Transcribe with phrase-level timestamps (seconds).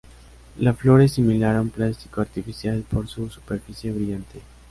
[0.57, 4.41] La flor es similar a un plástico artificial por su superficie brillante.